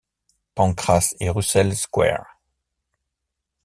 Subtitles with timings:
[0.55, 2.39] Pancras et Russell Square.